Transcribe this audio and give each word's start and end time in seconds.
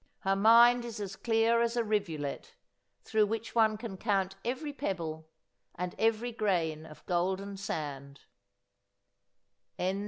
Her 0.21 0.35
mind 0.35 0.83
is 0.83 0.99
as 0.99 1.15
clear 1.15 1.61
as 1.61 1.77
a 1.77 1.83
rivulet, 1.83 2.55
through 3.03 3.27
which 3.27 3.53
one 3.53 3.77
can 3.77 3.97
count 3.97 4.35
every 4.43 4.73
pebble 4.73 5.29
and 5.75 5.93
every 5.99 6.31
grain 6.31 6.87
of 6.87 7.05
golden 7.05 7.55
sand.' 7.55 8.21